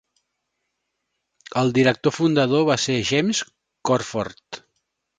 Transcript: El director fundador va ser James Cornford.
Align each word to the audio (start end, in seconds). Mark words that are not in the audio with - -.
El 1.61 1.69
director 1.77 2.17
fundador 2.17 2.67
va 2.73 2.81
ser 2.87 2.99
James 3.13 3.45
Cornford. 3.93 4.65